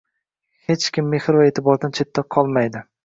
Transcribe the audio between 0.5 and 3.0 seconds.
Hech kim mehr va e’tibordan chetda qolmaydi